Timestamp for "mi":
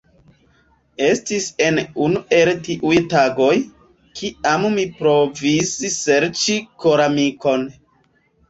4.79-4.89